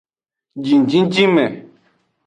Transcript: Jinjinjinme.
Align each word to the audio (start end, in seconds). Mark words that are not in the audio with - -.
Jinjinjinme. 0.65 1.45